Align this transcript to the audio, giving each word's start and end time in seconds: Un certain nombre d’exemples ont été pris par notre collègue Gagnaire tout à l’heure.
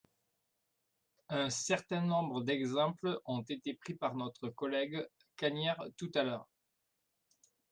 Un 1.29 1.51
certain 1.51 2.01
nombre 2.01 2.41
d’exemples 2.41 3.19
ont 3.25 3.43
été 3.43 3.75
pris 3.75 3.93
par 3.93 4.15
notre 4.15 4.49
collègue 4.49 5.07
Gagnaire 5.37 5.79
tout 5.95 6.09
à 6.15 6.23
l’heure. 6.23 6.49